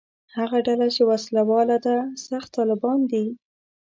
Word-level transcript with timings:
هغه 0.37 0.57
ډله 0.67 0.87
چې 0.95 1.01
وسله 1.09 1.41
واله 1.49 1.77
ده 1.85 1.97
«سخت 2.27 2.49
طالبان» 2.57 2.99
دي. 3.11 3.25